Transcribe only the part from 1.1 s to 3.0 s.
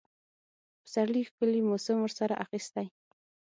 ښکلي موسم ورسره اخیستی.